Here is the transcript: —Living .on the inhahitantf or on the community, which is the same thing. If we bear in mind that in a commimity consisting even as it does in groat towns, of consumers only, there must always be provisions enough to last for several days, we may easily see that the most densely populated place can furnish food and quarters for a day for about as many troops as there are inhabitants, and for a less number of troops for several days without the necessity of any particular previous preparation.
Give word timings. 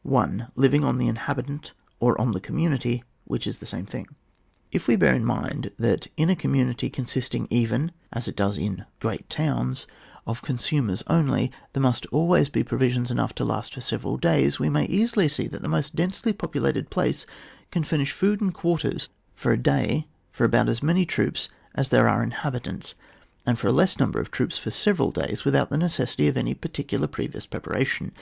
—Living 0.56 0.84
.on 0.84 0.98
the 0.98 1.10
inhahitantf 1.10 1.70
or 2.00 2.20
on 2.20 2.32
the 2.32 2.38
community, 2.38 3.02
which 3.24 3.46
is 3.46 3.56
the 3.56 3.64
same 3.64 3.86
thing. 3.86 4.06
If 4.70 4.86
we 4.88 4.94
bear 4.94 5.14
in 5.14 5.24
mind 5.24 5.72
that 5.78 6.06
in 6.18 6.28
a 6.28 6.36
commimity 6.36 6.90
consisting 6.92 7.46
even 7.48 7.92
as 8.12 8.28
it 8.28 8.36
does 8.36 8.58
in 8.58 8.84
groat 9.00 9.24
towns, 9.30 9.86
of 10.26 10.42
consumers 10.42 11.02
only, 11.06 11.50
there 11.72 11.82
must 11.82 12.04
always 12.12 12.50
be 12.50 12.62
provisions 12.62 13.10
enough 13.10 13.34
to 13.36 13.44
last 13.46 13.72
for 13.72 13.80
several 13.80 14.18
days, 14.18 14.58
we 14.58 14.68
may 14.68 14.84
easily 14.84 15.30
see 15.30 15.46
that 15.46 15.62
the 15.62 15.66
most 15.66 15.96
densely 15.96 16.34
populated 16.34 16.90
place 16.90 17.24
can 17.70 17.82
furnish 17.82 18.12
food 18.12 18.42
and 18.42 18.52
quarters 18.52 19.08
for 19.34 19.50
a 19.50 19.56
day 19.62 20.06
for 20.30 20.44
about 20.44 20.68
as 20.68 20.82
many 20.82 21.06
troops 21.06 21.48
as 21.74 21.88
there 21.88 22.06
are 22.06 22.22
inhabitants, 22.22 22.94
and 23.46 23.58
for 23.58 23.68
a 23.68 23.72
less 23.72 23.98
number 23.98 24.20
of 24.20 24.30
troops 24.30 24.58
for 24.58 24.70
several 24.70 25.10
days 25.10 25.46
without 25.46 25.70
the 25.70 25.78
necessity 25.78 26.28
of 26.28 26.36
any 26.36 26.52
particular 26.52 27.06
previous 27.06 27.46
preparation. 27.46 28.12